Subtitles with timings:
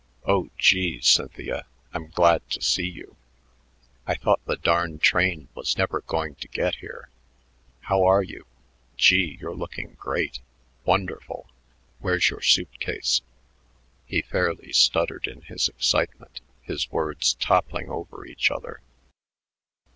[0.25, 3.17] "Oh, gee, Cynthia, I'm glad to see you.
[4.07, 7.09] I thought the darn train was never going to get here.
[7.81, 8.47] How are you?
[8.97, 10.39] Gee, you're looking great,
[10.85, 11.47] wonderful.
[11.99, 13.21] Where's your suit case?"
[14.07, 18.81] He fairly stuttered in his excitement, his words toppling over each other.